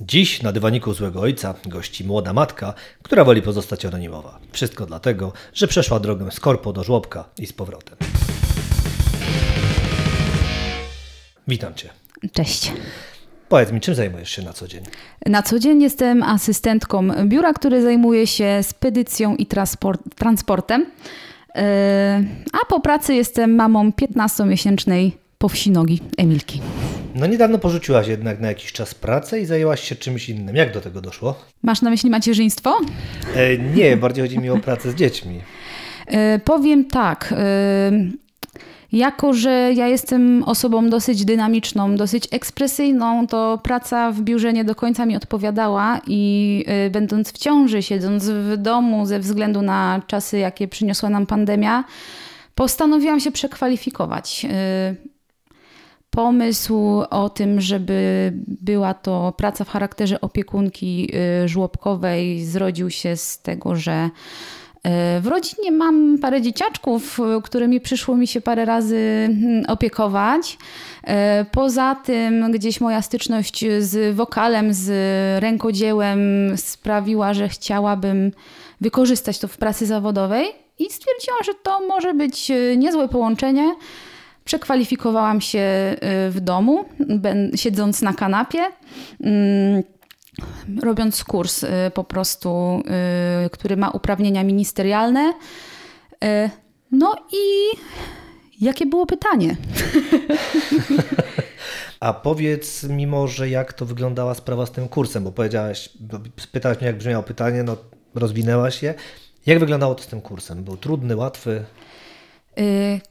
[0.00, 4.38] Dziś na dywaniku złego ojca gości młoda matka, która woli pozostać anonimowa.
[4.52, 7.96] Wszystko dlatego, że przeszła drogę z korpo do żłobka i z powrotem.
[11.48, 11.90] Witam Cię.
[12.32, 12.72] Cześć.
[13.48, 14.84] Powiedz mi, czym zajmujesz się na co dzień?
[15.26, 20.80] Na co dzień jestem asystentką biura, które zajmuje się spedycją i transport, transportem.
[21.54, 21.62] Yy,
[22.52, 26.60] a po pracy jestem mamą 15-miesięcznej powsinogi Emilki.
[27.16, 30.56] No niedawno porzuciłaś jednak na jakiś czas pracę i zajęłaś się czymś innym.
[30.56, 31.34] Jak do tego doszło?
[31.62, 32.78] Masz na myśli macierzyństwo?
[33.34, 35.40] E, nie, bardziej chodzi mi o pracę z dziećmi.
[36.10, 37.34] Yy, powiem tak.
[37.90, 44.64] Yy, jako, że ja jestem osobą dosyć dynamiczną, dosyć ekspresyjną, to praca w biurze nie
[44.64, 50.02] do końca mi odpowiadała i y, będąc w ciąży, siedząc w domu ze względu na
[50.06, 51.84] czasy, jakie przyniosła nam pandemia,
[52.54, 54.46] postanowiłam się przekwalifikować.
[56.16, 61.10] Y, pomysł o tym, żeby była to praca w charakterze opiekunki
[61.44, 64.10] y, żłobkowej, zrodził się z tego, że
[64.76, 70.58] y, w rodzinie mam parę dzieciaczków, którymi przyszło mi się parę razy mm, opiekować.
[71.02, 71.10] Y,
[71.52, 74.88] poza tym, gdzieś moja styczność z wokalem, z
[75.42, 76.20] rękodziełem
[76.56, 78.32] sprawiła, że chciałabym
[78.80, 80.46] wykorzystać to w pracy zawodowej
[80.78, 83.74] i stwierdziłam, że to może być niezłe połączenie.
[84.46, 86.84] Przekwalifikowałam się y, w domu,
[87.54, 88.58] siedząc na kanapie,
[89.20, 89.82] mm,
[90.82, 92.82] robiąc kurs y, po prostu,
[93.46, 95.34] y, który ma uprawnienia ministerialne.
[96.92, 97.76] No i
[98.60, 99.56] jakie było pytanie?
[102.00, 105.90] A powiedz mi może, jak to wyglądała sprawa z tym kursem, bo powiedziałaś,
[106.52, 107.76] pytałaś mnie, jak brzmiało pytanie, no
[108.14, 108.94] rozwinęłaś je.
[109.46, 110.64] Jak wyglądało to z tym kursem?
[110.64, 111.64] Był trudny, łatwy?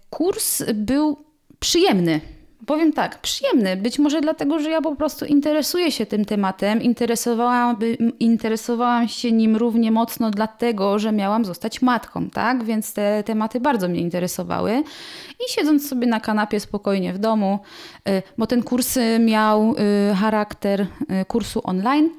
[0.09, 1.24] Kurs był
[1.65, 2.21] przyjemny.
[2.65, 3.77] Powiem tak, przyjemny.
[3.77, 6.81] Być może dlatego, że ja po prostu interesuję się tym tematem.
[6.81, 7.77] Interesowałam,
[8.19, 12.63] interesowałam się nim równie mocno dlatego, że miałam zostać matką, tak?
[12.63, 14.83] Więc te tematy bardzo mnie interesowały.
[15.39, 17.59] I siedząc sobie na kanapie spokojnie w domu,
[18.09, 19.75] y, bo ten kurs miał
[20.11, 20.87] y, charakter y,
[21.27, 22.09] kursu online,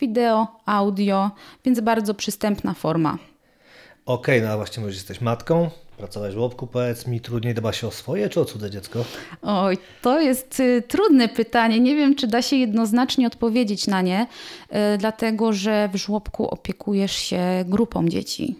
[0.00, 1.30] wideo, audio,
[1.64, 3.18] więc bardzo przystępna forma.
[4.06, 5.70] Okej, okay, no a właśnie mówisz, jesteś matką,
[6.02, 9.04] Pracować w żłobku, powiedz mi, trudniej dba się o swoje czy o cudze dziecko?
[9.42, 11.80] Oj, to jest y, trudne pytanie.
[11.80, 14.26] Nie wiem, czy da się jednoznacznie odpowiedzieć na nie,
[14.94, 18.56] y, dlatego że w żłobku opiekujesz się grupą dzieci.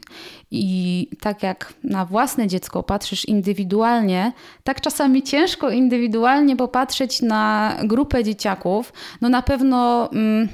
[0.51, 4.33] I tak jak na własne dziecko patrzysz indywidualnie,
[4.65, 8.93] tak czasami ciężko indywidualnie popatrzeć na grupę dzieciaków.
[9.21, 10.49] No na pewno mm,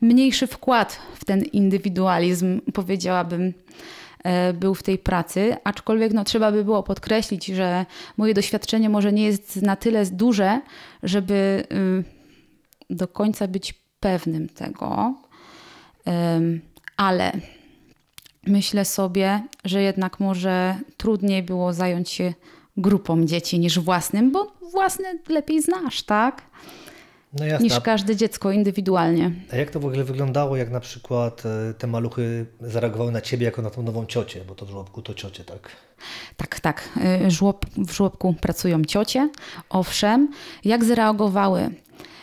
[0.00, 3.52] mniejszy wkład w ten indywidualizm, powiedziałabym
[4.54, 7.86] był w tej pracy, aczkolwiek no, trzeba by było podkreślić, że
[8.16, 10.60] moje doświadczenie może nie jest na tyle duże,
[11.02, 11.64] żeby
[12.90, 15.14] do końca być pewnym tego,
[16.96, 17.32] ale
[18.46, 22.34] myślę sobie, że jednak może trudniej było zająć się
[22.76, 26.42] grupą dzieci niż własnym, bo własny lepiej znasz, tak?
[27.38, 27.64] No jasne.
[27.64, 29.32] niż każde dziecko indywidualnie.
[29.52, 33.44] A jak to w ogóle wyglądało, jak na przykład e, te maluchy zareagowały na ciebie
[33.46, 35.70] jako na tą nową ciocię, bo to w żłobku to ciocie, tak?
[36.36, 36.88] Tak, tak.
[37.04, 39.30] E, żłob, w żłobku pracują ciocie,
[39.68, 40.28] owszem.
[40.64, 41.70] Jak zareagowały?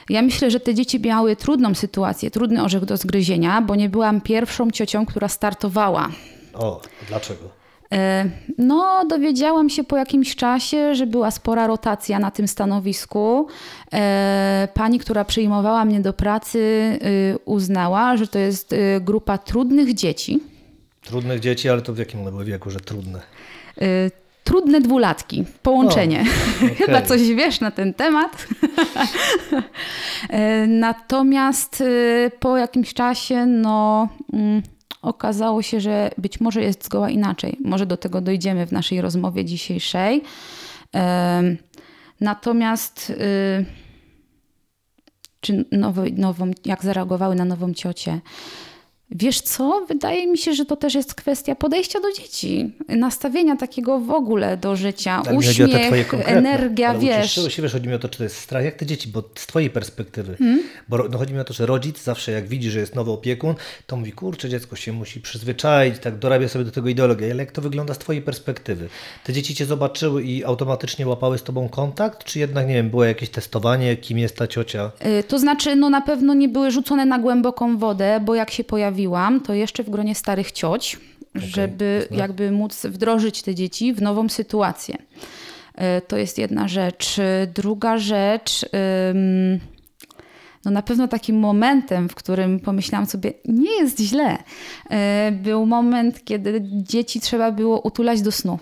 [0.10, 4.22] Ja myślę, że te dzieci miały trudną sytuację, trudny orzech do zgryzienia, bo nie byłam
[4.22, 6.10] pierwszą ciocią, która startowała.
[6.54, 7.61] O, dlaczego?
[7.92, 13.48] E, no, dowiedziałam się po jakimś czasie, że była spora rotacja na tym stanowisku.
[13.94, 16.60] E, pani, która przyjmowała mnie do pracy,
[17.06, 20.40] y, uznała, że to jest y, grupa trudnych dzieci.
[21.02, 23.20] Trudnych dzieci, ale to w jakim one były wieku, że trudne?
[23.82, 24.12] Y,
[24.44, 26.26] trudne dwulatki, połączenie.
[26.62, 26.76] O, okay.
[26.76, 28.32] Chyba coś wiesz na ten temat.
[30.30, 31.84] E, natomiast
[32.40, 34.62] po jakimś czasie, no mm,
[35.02, 37.58] okazało się, że być może jest zgoła inaczej.
[37.64, 40.22] Może do tego dojdziemy w naszej rozmowie dzisiejszej.
[42.22, 43.66] Natomiast y,
[45.40, 45.66] czy
[46.18, 48.22] nową, jak zareagowały na nową ciocię?
[49.16, 49.86] Wiesz co?
[49.88, 54.58] Wydaje mi się, że to też jest kwestia podejścia do dzieci, nastawienia takiego w ogóle
[54.58, 57.38] do życia, Ale uśmiech, energia, Ale wiesz.
[57.38, 59.24] Uczysz się, wiesz, chodzi mi o to, czy to jest strach, jak te dzieci, bo
[59.36, 60.64] z twojej perspektywy, hmm?
[60.90, 63.56] bo no, chodzi mi o to, że rodzic zawsze jak widzi, że jest nowy opiekun,
[63.88, 67.52] to mówi, kurczę, dziecko się musi przyzwyczaić, tak dorabia sobie do tego ideologię, ale jak
[67.52, 68.90] to wygląda z twojej perspektywy?
[69.24, 73.04] Te dzieci cię zobaczyły i automatycznie łapały z tobą kontakt, czy jednak, nie wiem, było
[73.04, 74.92] jakieś testowanie, kim jest ta ciocia?
[75.06, 78.64] Yy, to znaczy, no na pewno nie były rzucone na głęboką wodę, bo jak się
[78.64, 79.01] pojawi
[79.46, 80.98] to jeszcze w gronie starych cioć,
[81.36, 84.98] okay, żeby jakby móc wdrożyć te dzieci w nową sytuację.
[85.76, 87.18] E, to jest jedna rzecz.
[87.54, 88.66] Druga rzecz,
[90.66, 94.38] no na pewno takim momentem, w którym pomyślałam sobie, nie jest źle,
[94.90, 98.60] e, był moment, kiedy dzieci trzeba było utulać do snu.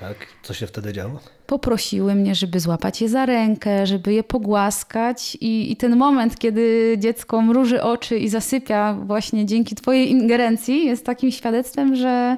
[0.00, 0.16] Tak?
[0.42, 1.20] Co się wtedy działo?
[1.48, 6.96] Poprosiły mnie, żeby złapać je za rękę, żeby je pogłaskać i, i ten moment, kiedy
[6.98, 12.36] dziecko mruży oczy i zasypia właśnie dzięki twojej ingerencji jest takim świadectwem, że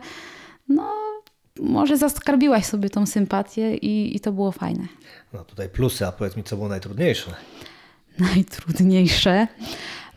[0.68, 0.92] no
[1.60, 4.86] może zaskarbiłaś sobie tą sympatię i, i to było fajne.
[5.32, 7.30] No tutaj plusy, a powiedz mi, co było najtrudniejsze?
[8.18, 9.46] Najtrudniejsze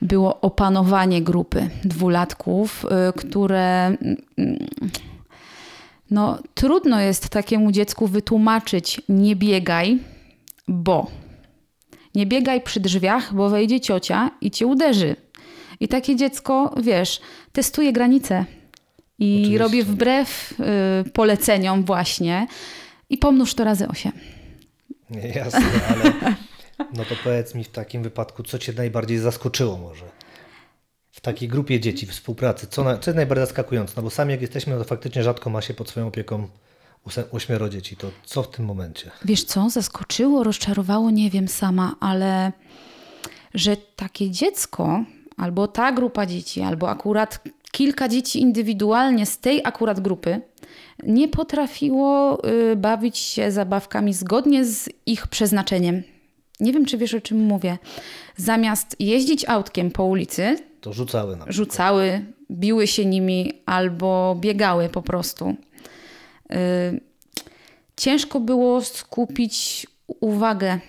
[0.01, 4.18] było opanowanie grupy dwulatków, y, które mm,
[6.13, 10.00] no, trudno jest takiemu dziecku wytłumaczyć nie biegaj,
[10.68, 11.07] bo
[12.15, 15.15] nie biegaj przy drzwiach, bo wejdzie ciocia i cię uderzy.
[15.80, 17.21] I takie dziecko, wiesz,
[17.51, 18.45] testuje granice
[19.19, 19.57] i Oczywiście.
[19.57, 20.54] robi wbrew
[21.07, 22.48] y, poleceniom właśnie
[23.09, 24.12] i pomnóż to razy osiem.
[25.09, 26.13] Nie, jasne, ale
[26.98, 30.06] no to powiedz mi w takim wypadku, co cię najbardziej zaskoczyło może?
[31.13, 33.94] W takiej grupie dzieci, współpracy, co, na, co jest najbardziej zaskakujące?
[33.98, 36.48] No bo sami jak jesteśmy, no to faktycznie rzadko ma się pod swoją opieką
[37.31, 37.95] ośmioro dzieci.
[37.95, 39.12] To co w tym momencie?
[39.25, 42.51] Wiesz co, zaskoczyło, rozczarowało, nie wiem sama, ale
[43.54, 45.04] że takie dziecko,
[45.38, 50.42] albo ta grupa dzieci, albo akurat kilka dzieci indywidualnie z tej akurat grupy,
[51.04, 56.04] nie potrafiło y, bawić się zabawkami zgodnie z ich przeznaczeniem.
[56.59, 57.77] Nie wiem, czy wiesz, o czym mówię.
[58.38, 61.56] Zamiast jeździć autkiem po ulicy, To rzucały na przykład.
[61.56, 65.56] rzucały, biły się nimi albo biegały po prostu.
[66.51, 67.01] Y,
[67.97, 69.88] Ciężko było skupić
[70.19, 70.80] uwagę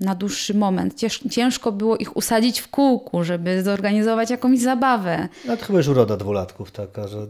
[0.00, 0.94] na dłuższy moment.
[0.94, 5.28] Cięż, ciężko było ich usadzić w kółku, żeby zorganizować jakąś zabawę.
[5.46, 7.26] No to chyba już uroda dwulatków taka, że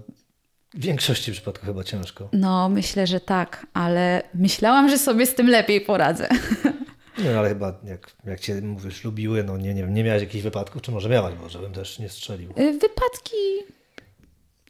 [0.74, 2.28] w większości przypadków chyba ciężko.
[2.32, 6.28] No, myślę, że tak, ale myślałam, że sobie z tym lepiej poradzę.
[7.18, 10.44] No ale chyba jak, jak cię mówisz lubiły, no nie, nie wiem, nie miałaś jakichś
[10.44, 12.50] wypadków, czy może miałaś, bo żebym też nie strzelił.
[12.50, 13.36] Y, Wypadki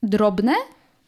[0.03, 0.55] drobne,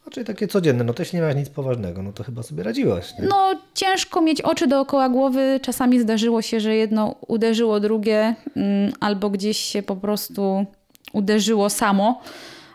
[0.05, 3.13] Znaczy takie codzienne, no to jeśli nie miałaś nic poważnego, no to chyba sobie radziłaś.
[3.19, 3.29] Nie?
[3.29, 5.61] No, ciężko mieć oczy dookoła głowy.
[5.63, 10.67] Czasami zdarzyło się, że jedno uderzyło drugie, mm, albo gdzieś się po prostu
[11.13, 12.23] uderzyło samo,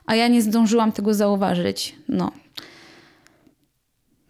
[0.05, 1.95] a ja nie zdążyłam tego zauważyć.
[2.07, 2.31] No.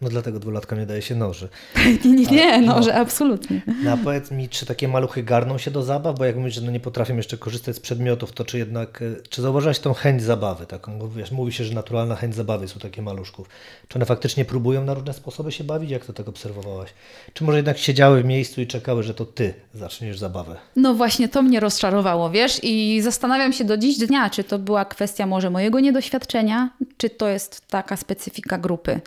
[0.00, 1.48] No dlatego dwulatka nie daje się noży.
[2.04, 2.82] Nie, nie, nie, no, no.
[2.82, 3.62] że absolutnie.
[3.84, 6.18] No a powiedz mi, czy takie maluchy garną się do zabaw?
[6.18, 9.22] Bo jak mówisz, że no nie potrafią jeszcze korzystać z przedmiotów, to czy jednak, e,
[9.28, 10.98] czy zauważyłaś tą chęć zabawy taką?
[10.98, 13.48] Bo wiesz, mówi się, że naturalna chęć zabawy są takie maluszków.
[13.88, 15.90] Czy one faktycznie próbują na różne sposoby się bawić?
[15.90, 16.90] Jak to tak obserwowałaś?
[17.32, 20.56] Czy może jednak siedziały w miejscu i czekały, że to ty zaczniesz zabawę?
[20.76, 24.84] No właśnie, to mnie rozczarowało, wiesz, i zastanawiam się do dziś dnia, czy to była
[24.84, 29.00] kwestia może mojego niedoświadczenia, czy to jest taka specyfika grupy.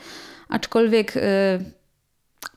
[0.53, 1.21] Aczkolwiek y,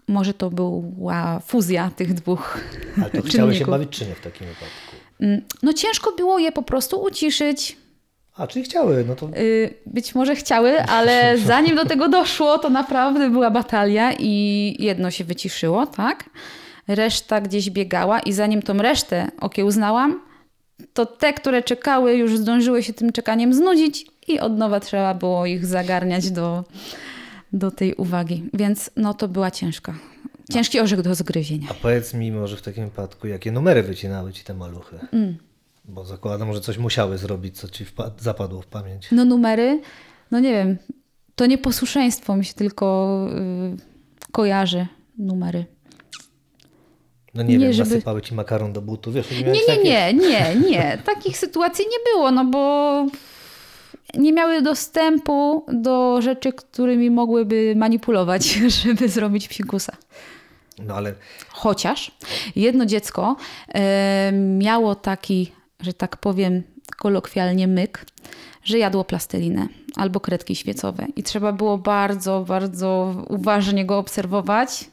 [0.08, 2.60] może to była fuzja tych dwóch
[3.02, 4.96] Ale to chciały się bawić, czy nie w takim wypadku?
[5.20, 7.76] Mm, No ciężko było je po prostu uciszyć.
[8.37, 12.70] A, czyli chciały, no to Y, Być może chciały, ale zanim do tego doszło, to
[12.70, 16.31] naprawdę była batalia i jedno się wyciszyło, tak?
[16.88, 20.20] Reszta gdzieś biegała i zanim tą resztę okiełznałam,
[20.92, 25.46] to te, które czekały, już zdążyły się tym czekaniem znudzić i od nowa trzeba było
[25.46, 26.64] ich zagarniać do,
[27.52, 28.44] do tej uwagi.
[28.54, 29.94] Więc no to była ciężka.
[30.52, 31.69] Ciężki orzech do zgryzienia.
[31.70, 34.98] A powiedz mi może w takim wypadku, jakie numery wycinały ci te maluchy?
[35.12, 35.37] Mm.
[35.84, 37.85] Bo zakładam, że coś musiały zrobić, co ci
[38.18, 39.09] zapadło w pamięć.
[39.12, 39.80] No numery,
[40.30, 40.76] no nie wiem,
[41.35, 43.18] to nieposłuszeństwo mi się tylko
[44.28, 44.87] y, kojarzy
[45.18, 45.64] numery.
[47.35, 49.30] No nie, Nie, wiem, żeby- nasypały ci makaron do butów, wiesz?
[49.30, 50.99] Nie, nie, nie, nie, nie.
[51.04, 53.06] Takich sytuacji nie było, no bo
[54.18, 58.44] nie miały dostępu do rzeczy, którymi mogłyby manipulować,
[58.82, 59.96] żeby zrobić psikusa.
[60.78, 61.14] No ale
[61.56, 62.11] Chociaż
[62.56, 63.37] jedno dziecko
[63.75, 66.62] e, miało taki, że tak powiem
[66.96, 68.06] kolokwialnie myk,
[68.64, 74.85] że jadło plastelinę albo kredki świecowe i trzeba było bardzo, bardzo uważnie go obserwować,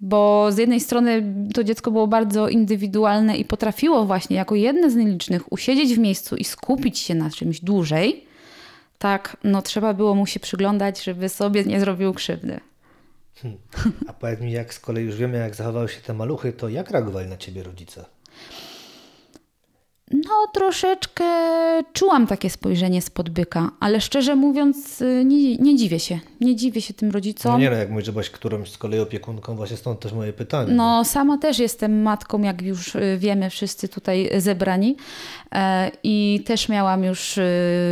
[0.00, 4.96] bo z jednej strony to dziecko było bardzo indywidualne i potrafiło właśnie jako jedne z
[4.96, 8.26] nielicznych usiedzieć w miejscu i skupić się na czymś dłużej,
[9.00, 12.60] tak, no trzeba było mu się przyglądać, żeby sobie nie zrobił krzywdy.
[14.08, 16.90] a powiedz mi, jak z kolei już wiemy, jak zachowały się te maluchy, to jak
[16.90, 18.04] reagowali na ciebie rodzice?
[20.10, 21.24] No, troszeczkę
[21.92, 26.20] czułam takie spojrzenie spod byka, ale szczerze mówiąc, y, nie, nie dziwię się.
[26.40, 27.60] Nie dziwię się tym No rodzicom.
[27.60, 30.72] nie no, jak mówisz, że byłaś którąś z kolei opiekunką, właśnie stąd też moje pytanie.
[30.72, 34.96] No, sama też jestem matką, jak już y, wiemy, wszyscy tutaj zebrani.
[35.54, 37.42] E, I też miałam już y,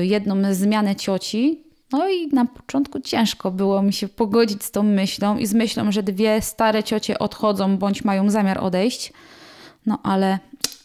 [0.02, 1.60] jedną zmianę cioci.
[1.92, 5.92] No i na początku ciężko było mi się pogodzić z tą myślą i z myślą,
[5.92, 9.12] że dwie stare ciocie odchodzą bądź mają zamiar odejść.
[9.86, 10.38] No ale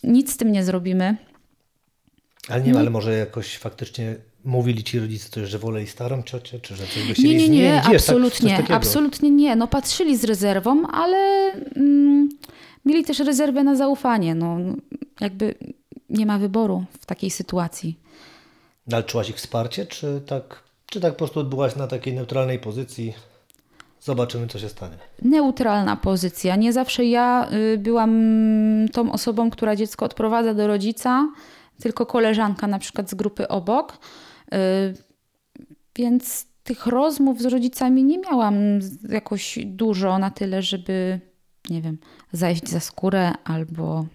[0.04, 1.18] nic z tym nie zrobimy.
[2.50, 6.76] Ale nie, ale może jakoś faktycznie mówili ci rodzice coś, że woleli starą ciocię, czy
[6.76, 7.62] że coś by Nie, nie, nie, zmienić?
[7.62, 8.74] Wiesz, tak- absolutnie, takiego.
[8.74, 9.56] absolutnie nie.
[9.56, 11.18] No patrzyli z rezerwą, ale
[11.76, 12.30] mm,
[12.86, 14.36] mieli też rezerwę na zaufanie.
[14.36, 14.58] No,
[15.22, 15.56] jakby
[16.10, 18.00] nie ma wyboru w takiej sytuacji.
[18.88, 22.60] No, Ale czułaś ich wsparcie, czy tak, czy tak po prostu odbyłaś na takiej neutralnej
[22.60, 23.14] pozycji?
[24.04, 24.98] Zobaczymy, co się stanie.
[25.22, 26.56] Neutralna pozycja.
[26.56, 28.12] Nie zawsze ja y, byłam
[28.94, 31.28] tą osobą, która dziecko odprowadza do rodzica,
[31.80, 33.98] tylko koleżanka na przykład z grupy obok.
[34.54, 34.58] Y,
[35.96, 38.56] Więc tych rozmów z rodzicami nie miałam
[39.10, 41.20] jakoś dużo na tyle, żeby,
[41.70, 41.98] nie wiem,
[42.32, 44.06] zajść za skórę albo.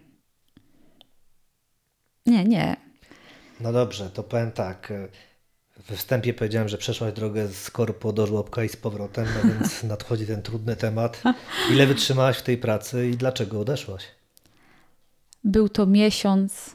[2.27, 2.77] Nie, nie.
[3.61, 4.93] No dobrze, to powiem tak.
[5.87, 9.83] We wstępie powiedziałem, że przeszłaś drogę z korpo do żłobka i z powrotem, no więc
[9.95, 11.23] nadchodzi ten trudny temat.
[11.73, 14.05] Ile wytrzymałaś w tej pracy i dlaczego odeszłaś?
[15.45, 16.75] Był to miesiąc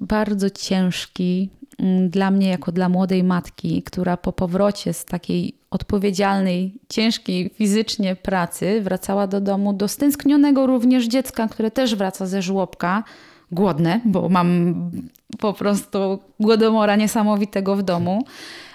[0.00, 6.74] bardzo ciężki mm, dla mnie, jako dla młodej matki, która po powrocie z takiej odpowiedzialnej,
[6.88, 13.04] ciężkiej fizycznie pracy wracała do domu do stęsknionego również dziecka, które też wraca ze żłobka,
[13.52, 14.74] głodne, bo mam
[15.38, 18.24] po prostu głodomora niesamowitego w domu.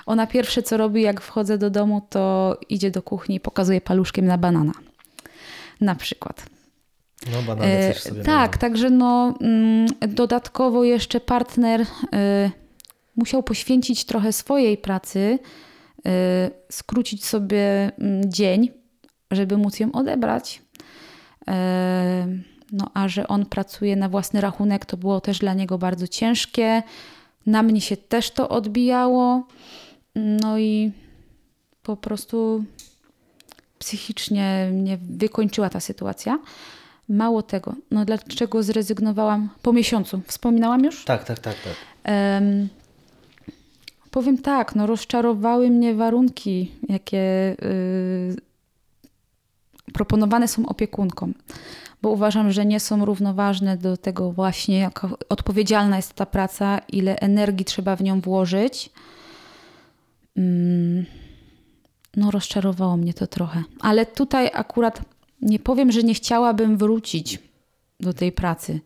[0.05, 4.25] Ona pierwsze co robi, jak wchodzę do domu, to idzie do kuchni i pokazuje paluszkiem
[4.25, 4.73] na banana.
[5.81, 6.45] Na przykład.
[7.31, 12.51] No, banany E, coś sobie tak, także no, mm, dodatkowo jeszcze partner e,
[13.15, 15.39] musiał poświęcić trochę swojej pracy,
[16.05, 18.69] e, skrócić sobie mm, dzień,
[19.31, 20.61] żeby móc ją odebrać.
[21.47, 22.27] E,
[22.71, 26.83] no a że on pracuje na własny rachunek, to było też dla niego bardzo ciężkie.
[27.45, 29.47] Na mnie się też to odbijało.
[30.15, 30.91] No i
[31.83, 32.63] po prostu
[33.79, 36.39] psychicznie mnie wykończyła ta sytuacja.
[37.09, 40.21] Mało tego, no dlaczego zrezygnowałam po miesiącu?
[40.27, 41.05] Wspominałam już?
[41.05, 41.73] Tak, tak, tak, tak.
[42.03, 42.67] Em,
[44.11, 48.46] powiem tak, no rozczarowały mnie warunki, jakie y,
[49.93, 51.33] proponowane są opiekunkom,
[52.01, 57.19] bo uważam, że nie są równoważne do tego właśnie, jaka odpowiedzialna jest ta praca, ile
[57.19, 58.89] energii trzeba w nią włożyć.
[60.37, 61.05] Mm,
[62.15, 65.01] no rozczarowało mnie to trochę, ale tutaj akurat
[65.41, 67.39] nie powiem, że nie chciałabym wrócić
[67.99, 68.79] do tej pracy.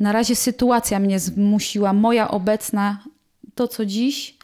[0.00, 3.04] Na razie sytuacja mnie zmusiła, moja obecna,
[3.54, 4.38] to co dziś,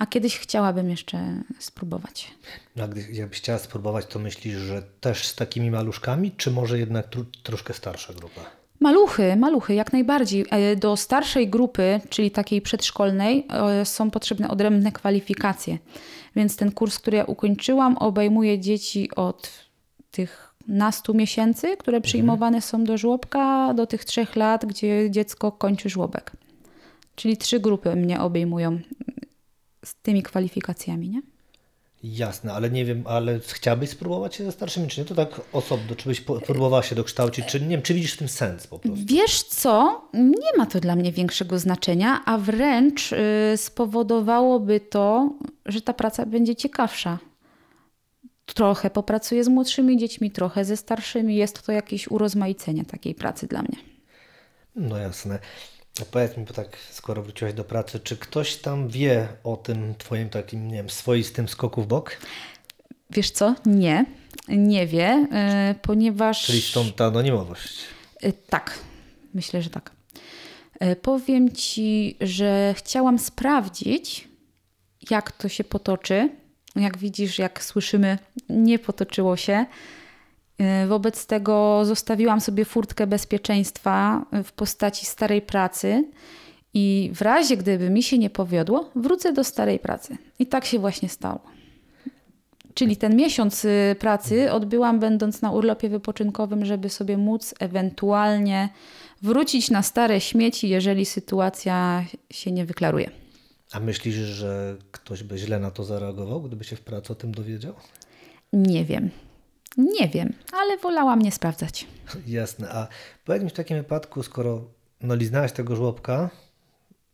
[0.00, 2.30] a kiedyś chciałabym jeszcze spróbować.
[2.76, 6.78] No, a gdy, jakbyś chciała spróbować, to myślisz, że też z takimi maluszkami, czy może
[6.78, 8.40] jednak tru, troszkę starsza grupa?
[8.80, 10.46] Maluchy, maluchy, jak najbardziej.
[10.50, 15.78] E, Do starszej grupy, czyli takiej przedszkolnej, e, są potrzebne odrębne kwalifikacje.
[16.36, 19.50] Więc ten kurs, który ja ukończyłam, obejmuje dzieci od
[20.10, 25.88] tych nastu miesięcy, które przyjmowane są do żłobka, do tych trzech lat, gdzie dziecko kończy
[25.88, 26.32] żłobek.
[27.14, 28.78] Czyli trzy grupy mnie obejmują
[29.84, 31.22] z tymi kwalifikacjami, nie?
[32.02, 35.06] Jasne, ale nie wiem, ale chciałabyś spróbować się ze starszymi, czy nie?
[35.06, 38.28] To tak osobno, czy byś próbowała się dokształcić, czy nie wiem, czy widzisz w tym
[38.28, 39.04] sens po prostu?
[39.06, 40.02] Wiesz co?
[40.14, 43.16] Nie ma to dla mnie większego znaczenia, a wręcz y,
[43.56, 45.32] spowodowałoby to,
[45.66, 47.18] że ta praca będzie ciekawsza.
[48.46, 51.36] Trochę popracuję z młodszymi dziećmi, trochę ze starszymi.
[51.36, 53.76] Jest to jakieś urozmaicenie takiej pracy dla mnie.
[54.76, 55.38] No jasne.
[56.00, 59.94] A Powiedz mi, bo tak skoro wróciłaś do pracy, czy ktoś tam wie o tym
[59.98, 62.16] twoim takim, nie wiem, swoistym skoku w bok?
[63.10, 63.54] Wiesz co?
[63.66, 64.04] Nie,
[64.48, 65.26] nie wie,
[65.70, 66.42] y, ponieważ.
[66.46, 67.78] Czyli stąd ta anonimowość.
[68.24, 68.78] Y, Tak,
[69.34, 69.90] myślę, że tak.
[70.82, 74.28] Y, Powiem ci, że chciałam sprawdzić,
[75.10, 76.28] jak to się potoczy.
[76.76, 79.66] Jak widzisz, jak słyszymy, nie potoczyło się.
[80.60, 86.04] Y, Wobec tego zostawiłam sobie furtkę bezpieczeństwa w postaci starej pracy.
[86.74, 90.16] I w razie, gdyby mi się nie powiodło, wrócę do starej pracy.
[90.38, 91.40] I tak się właśnie stało.
[92.74, 98.68] Czyli ten miesiąc y, pracy odbyłam będąc na urlopie wypoczynkowym, żeby sobie móc ewentualnie
[99.22, 103.10] wrócić na stare śmieci, jeżeli sytuacja się nie wyklaruje.
[103.72, 107.32] A myślisz, że ktoś by źle na to zareagował, gdyby się w pracy o tym
[107.32, 107.74] dowiedział?
[108.52, 109.10] Nie wiem.
[109.76, 111.86] Nie wiem, ale wolałam nie sprawdzać.
[112.26, 112.70] Jasne.
[112.70, 112.88] A
[113.24, 114.64] powiedz mi w takim wypadku, skoro
[115.00, 116.30] no, liznałaś tego żłobka,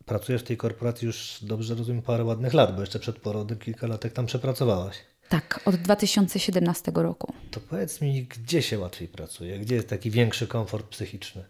[0.05, 3.87] pracujesz w tej korporacji już dobrze rozumiem parę ładnych lat, bo jeszcze przed porodem kilka
[3.87, 4.97] latek tam przepracowałaś.
[5.29, 7.33] Tak, od 2017 roku.
[7.51, 9.59] To powiedz mi, gdzie się łatwiej pracuje?
[9.59, 11.43] Gdzie jest taki większy komfort psychiczny?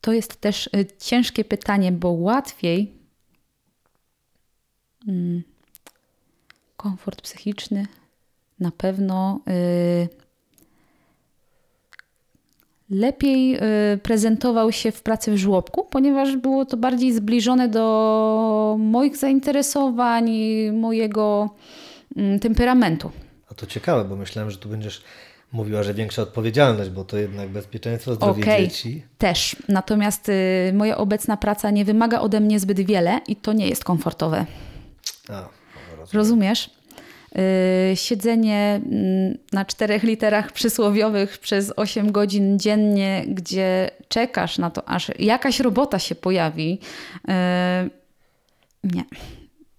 [0.00, 2.92] To jest też y, ciężkie pytanie, bo łatwiej
[5.08, 5.42] mm,
[6.76, 7.86] komfort psychiczny
[8.60, 10.08] na pewno y,
[12.90, 19.16] lepiej y, prezentował się w pracy w żłobku, ponieważ było to bardziej zbliżone do moich
[19.16, 21.50] zainteresowań i mojego
[22.16, 23.10] mm, temperamentu.
[23.50, 25.02] A to ciekawe, bo myślałem, że tu będziesz
[25.52, 29.02] mówiła, że większa odpowiedzialność, bo to jednak bezpieczeństwo, zdrowie Okej, dzieci.
[29.18, 29.56] też.
[29.68, 33.84] Natomiast y, moja obecna praca nie wymaga ode mnie zbyt wiele i to nie jest
[33.84, 34.46] komfortowe.
[35.28, 36.08] A, rozumiem.
[36.12, 36.75] Rozumiesz?
[37.38, 44.88] Y, siedzenie mm, na czterech literach przysłowiowych przez 8 godzin dziennie, gdzie czekasz na to,
[44.88, 46.78] aż jakaś robota się pojawi.
[47.14, 47.32] y,
[48.84, 49.04] nie,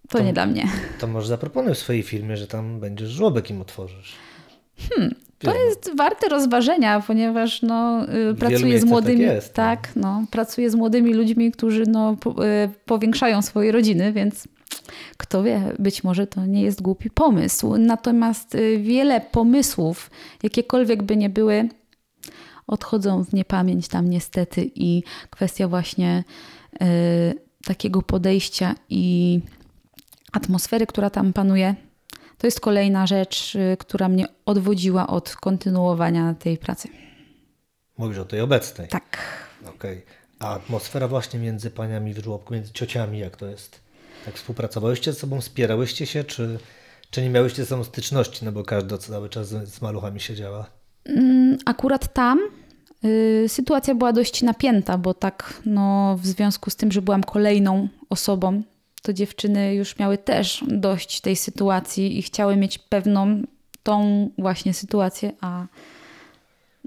[0.09, 0.67] to, To- nie dla mnie.
[0.99, 4.15] To może zaproponuj w swojej firmie, że tam będziesz żłobek im otworzysz.
[4.89, 9.53] Hmm, To jest warte rozważenia, ponieważ no, y, pracuję z miejscach młodymi, tak jest, no.
[9.63, 12.35] tak, no, pracuję z młodymi ludźmi, którzy no, po,
[12.85, 14.47] powiększają swoje rodziny, więc
[15.17, 17.77] kto wie, być może to nie jest głupi pomysł.
[17.77, 20.11] Natomiast y, wiele pomysłów,
[20.43, 21.69] jakiekolwiek by nie były,
[22.67, 26.23] odchodzą w niepamięć tam niestety i kwestia właśnie
[26.81, 29.39] y, takiego podejścia i
[30.31, 31.75] atmosfery, która tam panuje,
[32.37, 36.89] to jest kolejna rzecz, y, która mnie odwodziła od kontynuowania tej pracy.
[37.97, 38.87] Mówisz o tej obecnej.
[38.87, 39.17] Tak.
[39.69, 40.05] Okej.
[40.39, 43.86] A atmosfera właśnie między paniami w żłobku, między ciociami, jak to jest?
[44.25, 46.59] Tak współpracowałyście ze sobą, wspierałyście się, czy,
[47.09, 50.69] czy nie miałyście ze sobą styczności, no bo każda cały czas z, z maluchami siedziała?
[51.05, 52.39] Mm, Akurat tam
[53.05, 57.87] y, sytuacja była dość napięta, bo tak no, w związku z tym, że byłam kolejną
[58.09, 58.61] osobą,
[59.01, 63.41] to dziewczyny już miały też dość tej sytuacji i chciały mieć pewną
[63.83, 65.65] tą właśnie sytuację, a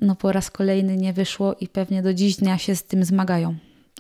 [0.01, 3.55] no po raz kolejny nie wyszło i pewnie do dziś dnia się z tym zmagają.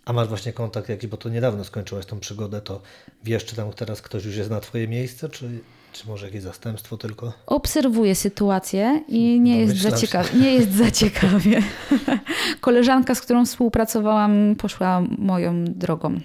[0.04, 2.80] A masz właśnie kontakt jakiś, bo to niedawno skończyłaś tą przygodę, to
[3.24, 5.60] wiesz, czy tam teraz ktoś już jest na twoje miejsce, czy,
[5.92, 7.32] czy może jakieś zastępstwo tylko?
[7.46, 11.62] Obserwuję sytuację i nie, jest za, ciekawie, nie jest za ciekawie.
[12.60, 16.20] Koleżanka, z którą współpracowałam, poszła moją drogą.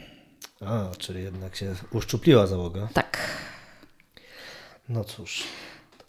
[0.62, 2.88] A, czyli jednak się uszczupliła załoga.
[2.93, 3.17] Tak.
[4.89, 5.43] No cóż,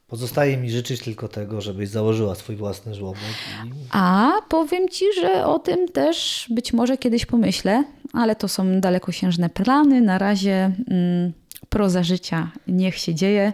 [0.07, 3.23] pozostaje mi życzyć tylko tego, żebyś założyła swój własny żłobek
[3.64, 8.81] i A powiem Ci, że o tym też być może kiedyś pomyślę, ale to są
[8.81, 10.01] dalekosiężne plany.
[10.01, 11.33] Na razie mm,
[11.69, 13.53] proza życia niech się dzieje.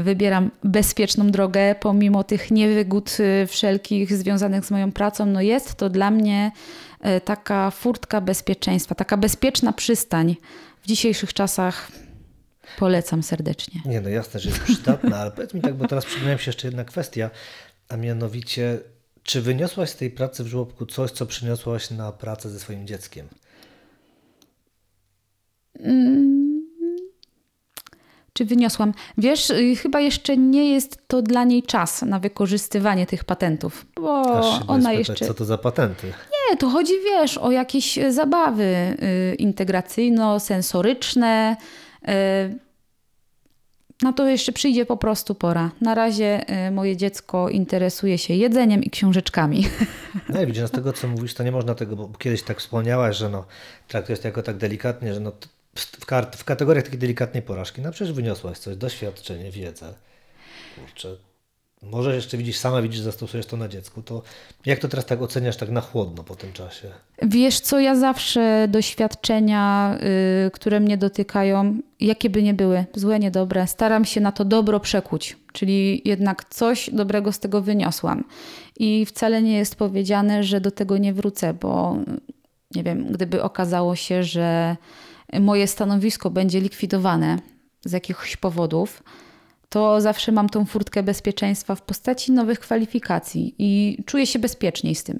[0.00, 5.26] Y, Wybieram bezpieczną drogę, pomimo tych niewygód y, wszelkich związanych z moją pracą.
[5.26, 6.52] No jest to dla mnie
[7.16, 10.36] y, taka furtka bezpieczeństwa, taka bezpieczna przystań
[10.82, 12.03] w dzisiejszych czasach.
[12.78, 13.80] Polecam serdecznie.
[13.84, 16.48] Nie, no jasne, że jest przydatna, ale powiedz mi tak, bo teraz przypomniała mi się
[16.48, 17.30] jeszcze jedna kwestia,
[17.88, 18.78] a mianowicie,
[19.22, 23.28] czy wyniosłaś z tej pracy w żłobku coś, co przyniosłaś na pracę ze swoim dzieckiem?
[28.32, 28.92] Czy wyniosłam?
[29.18, 34.22] Wiesz, y, chyba jeszcze nie jest to dla niej czas na wykorzystywanie tych patentów, bo
[34.66, 35.26] ona spytać, jeszcze.
[35.26, 36.06] Co to za patenty?
[36.06, 38.96] Nie, to chodzi, wiesz, o jakieś e, zabawy
[39.32, 41.52] y, integracyjno-sensoryczne.
[41.52, 41.56] y,
[44.02, 45.70] Na to jeszcze przyjdzie po prostu pora.
[45.80, 49.66] Na razie y, moje dziecko interesuje się jedzeniem i książeczkami.
[50.28, 52.58] No i widzisz, no z tego co mówisz, to nie można tego, bo kiedyś tak
[52.58, 53.44] wspomniałaś, że no,
[53.88, 55.32] traktujesz to jako tak delikatnie, że no,
[55.74, 59.94] w, w kategoriach takiej delikatnej porażki, no przecież wyniosłaś coś, doświadczenie, wiedzę.
[60.76, 61.16] Kurczę,
[61.90, 64.22] może jeszcze widzisz, sama widzisz, zastosujesz to na dziecku, to
[64.66, 66.88] jak to teraz tak oceniasz tak na chłodno po tym czasie?
[67.22, 69.94] Wiesz co, ja zawsze doświadczenia,
[70.46, 74.80] y, które mnie dotykają, jakie by nie były, złe, niedobre, staram się na to dobro
[74.80, 75.36] przekuć.
[75.52, 78.24] Czyli jednak coś dobrego z tego wyniosłam.
[78.78, 81.96] I wcale nie jest powiedziane, że do tego nie wrócę, bo
[82.74, 84.76] nie wiem, gdyby okazało się, że
[85.40, 87.38] moje stanowisko będzie likwidowane
[87.84, 89.02] z jakichś powodów,
[89.74, 95.04] to zawsze mam tą furtkę bezpieczeństwa w postaci nowych kwalifikacji i czuję się bezpieczniej z
[95.04, 95.18] tym.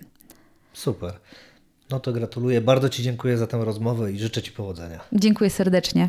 [0.73, 1.13] Super.
[1.91, 5.01] No to gratuluję, bardzo Ci dziękuję za tę rozmowę i życzę Ci powodzenia.
[5.13, 6.09] Dziękuję serdecznie.